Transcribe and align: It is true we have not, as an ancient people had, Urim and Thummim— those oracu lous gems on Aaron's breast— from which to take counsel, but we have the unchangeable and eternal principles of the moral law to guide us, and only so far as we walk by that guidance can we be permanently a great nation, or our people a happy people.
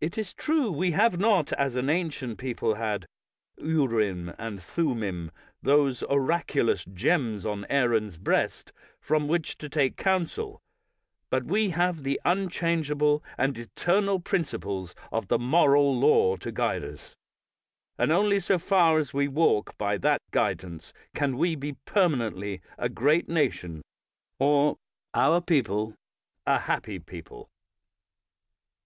It 0.00 0.16
is 0.16 0.32
true 0.32 0.72
we 0.72 0.92
have 0.92 1.20
not, 1.20 1.52
as 1.52 1.76
an 1.76 1.90
ancient 1.90 2.38
people 2.38 2.76
had, 2.76 3.04
Urim 3.58 4.32
and 4.38 4.58
Thummim— 4.58 5.30
those 5.70 6.00
oracu 6.00 6.64
lous 6.64 6.86
gems 6.86 7.44
on 7.44 7.66
Aaron's 7.68 8.16
breast— 8.16 8.72
from 9.08 9.28
which 9.28 9.58
to 9.58 9.68
take 9.68 9.98
counsel, 9.98 10.62
but 11.28 11.44
we 11.44 11.68
have 11.76 12.04
the 12.04 12.18
unchangeable 12.24 13.22
and 13.36 13.58
eternal 13.58 14.18
principles 14.18 14.94
of 15.12 15.28
the 15.28 15.38
moral 15.38 15.94
law 16.00 16.36
to 16.36 16.50
guide 16.50 16.82
us, 16.82 17.14
and 17.98 18.10
only 18.10 18.40
so 18.40 18.58
far 18.58 18.98
as 18.98 19.12
we 19.12 19.28
walk 19.28 19.76
by 19.76 19.98
that 19.98 20.22
guidance 20.30 20.94
can 21.14 21.36
we 21.36 21.54
be 21.54 21.74
permanently 21.84 22.62
a 22.78 22.88
great 22.88 23.28
nation, 23.28 23.82
or 24.38 24.78
our 25.12 25.42
people 25.42 25.94
a 26.46 26.60
happy 26.60 26.98
people. 26.98 27.50